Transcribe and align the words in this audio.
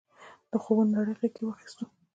د 0.51 0.53
خوبونو 0.63 0.91
نړۍ 0.97 1.13
غېږ 1.19 1.31
کې 1.35 1.41
واخیستو. 1.45 1.85